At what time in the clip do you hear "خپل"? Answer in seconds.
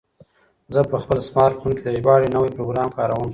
1.03-1.17